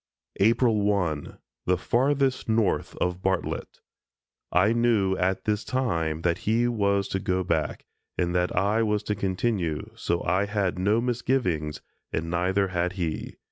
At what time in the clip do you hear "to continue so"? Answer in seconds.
9.03-10.23